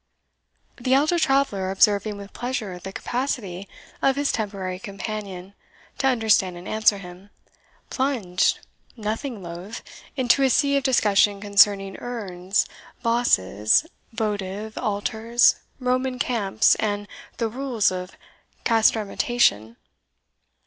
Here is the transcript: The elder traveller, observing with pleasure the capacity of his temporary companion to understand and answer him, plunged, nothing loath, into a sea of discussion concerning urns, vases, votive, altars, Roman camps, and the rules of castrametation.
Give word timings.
The 0.77 0.95
elder 0.95 1.19
traveller, 1.19 1.69
observing 1.69 2.17
with 2.17 2.33
pleasure 2.33 2.79
the 2.79 2.91
capacity 2.91 3.69
of 4.01 4.15
his 4.15 4.31
temporary 4.31 4.79
companion 4.79 5.53
to 5.99 6.07
understand 6.07 6.57
and 6.57 6.67
answer 6.67 6.97
him, 6.97 7.29
plunged, 7.91 8.65
nothing 8.97 9.43
loath, 9.43 9.83
into 10.17 10.41
a 10.41 10.49
sea 10.49 10.75
of 10.75 10.81
discussion 10.83 11.39
concerning 11.39 11.97
urns, 11.97 12.65
vases, 13.03 13.85
votive, 14.11 14.75
altars, 14.75 15.57
Roman 15.79 16.17
camps, 16.17 16.73
and 16.79 17.07
the 17.37 17.47
rules 17.47 17.91
of 17.91 18.13
castrametation. 18.65 19.75